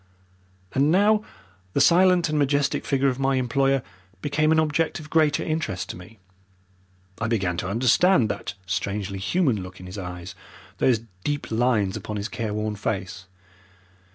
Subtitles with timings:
[0.73, 1.23] And now
[1.73, 3.83] the silent and majestic figure of my employer
[4.23, 6.17] became an object of greater interest to me.
[7.19, 10.33] I began to understand that strangely human look in his eyes,
[10.79, 13.27] those deep lines upon his care worn face.